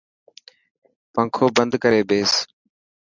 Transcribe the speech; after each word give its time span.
پنکو 1.13 1.45
بند 1.55 1.73
ڪري 1.83 2.01
ٻيس. 2.09 2.33